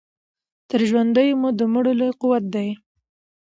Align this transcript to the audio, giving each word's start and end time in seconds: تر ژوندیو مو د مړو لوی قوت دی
تر 0.69 0.81
ژوندیو 0.89 1.39
مو 1.41 1.49
د 1.59 1.61
مړو 1.73 1.91
لوی 1.99 2.11
قوت 2.21 2.43
دی 2.53 2.67